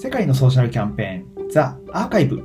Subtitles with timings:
[0.00, 2.40] 世界のソーシャルキャンペーン、ザ・アーカイブ。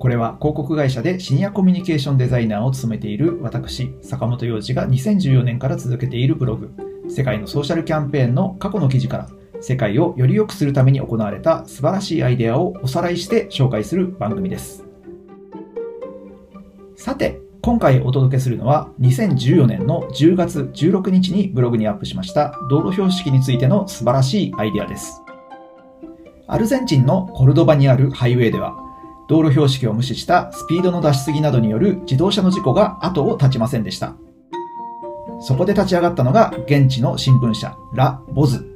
[0.00, 6.72] これは広告会社でシニアコミュニケーションデザイナーを務めている私、坂本洋二が2014年から続けているブログ、
[7.08, 9.28] 世界のソーシャルキャンペーンの過去の記事から、
[9.60, 14.84] 世界をより良くするために行われた素晴らしいアイデアをおさらいして紹介する番組です。
[16.96, 25.22] さて、今回お届けするのは2014年の10月16日にブログにアップしました道路標識についての素晴らしいアイデアです。
[26.50, 28.76] アルゼンチンのコルドバにあるハイウェイでは
[29.28, 34.16] 道路標識を無視したスピードの出しすぎなどによる自動車の事故が後を絶ちませんでした。
[35.40, 38.66] そこで立ち上がったのが現地の新聞社ラ・ボズ。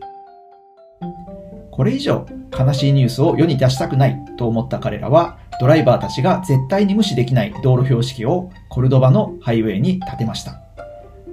[1.73, 2.25] これ以上
[2.57, 10.61] 悲しいニュースを世に出したくないと思った彼らはドライバーたちが絶対に無視できない道路標識をコルドバのハイウェイに建てました。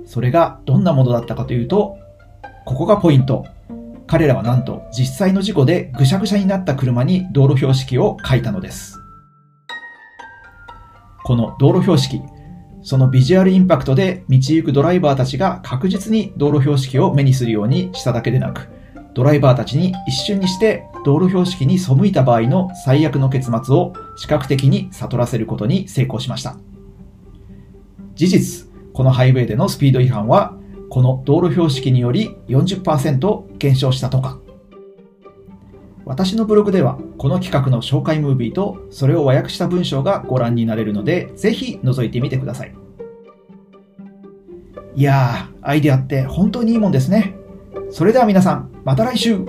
[0.08, 2.00] それがどんなものだったかというと、
[2.66, 3.46] ここがポイント。
[4.12, 9.00] 彼らはなんと実際の事故でぐしゃぐしゃになった車に道路標識を書いたのです。
[11.24, 12.22] この道路標識、
[12.84, 18.68] そのビジュアルインパクトで道行くドライバーたちが確実に道路標識を目にするようにしただけでなく、
[19.14, 26.58] ドライバーたちに一瞬にして道路標識に背いた場合の最悪の結末を視覚的に悟らせることに成功しました。
[28.16, 30.58] 事実、このハイウェイでのスピード違反は、
[30.92, 34.40] この道路標識により40%減少したとか。
[36.04, 42.76] 私のブログでは、この企画の紹介ムービーと、それを和訳した文章がご覧になれるので、ぜひ覗いてみてください。
[44.94, 47.36] いやー、アイデアって本当にいいもんですね。
[47.90, 49.46] それでは皆さん、また来週